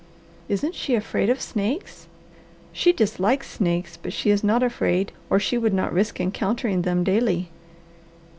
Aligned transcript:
"Isn't 0.49 0.73
she 0.73 0.95
afraid 0.95 1.29
of 1.29 1.39
snakes?" 1.39 2.07
"She 2.73 2.91
dislikes 2.91 3.47
snakes, 3.47 3.97
but 3.97 4.13
she 4.13 4.31
is 4.31 4.43
not 4.43 4.63
afraid 4.63 5.11
or 5.29 5.39
she 5.39 5.59
would 5.59 5.75
not 5.75 5.93
risk 5.93 6.19
encountering 6.19 6.81
them 6.81 7.03
daily." 7.03 7.51